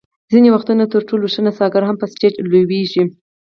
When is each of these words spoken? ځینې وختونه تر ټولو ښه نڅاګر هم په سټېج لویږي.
ځینې 0.31 0.49
وختونه 0.51 0.83
تر 0.93 1.01
ټولو 1.09 1.25
ښه 1.33 1.41
نڅاګر 1.45 1.83
هم 1.85 1.95
په 2.01 2.05
سټېج 2.11 2.33
لویږي. 2.51 3.03